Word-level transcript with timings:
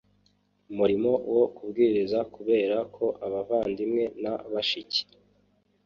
murimo 0.77 1.11
wo 1.35 1.45
kubwiriza 1.55 2.19
kubera 2.35 2.77
ko 2.95 3.05
abavandimwe 3.25 4.03
na 4.23 4.33
bashiki 4.51 5.01